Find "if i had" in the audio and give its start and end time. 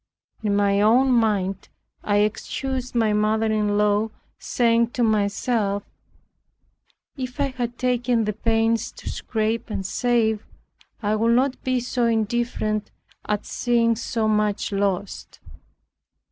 7.17-7.77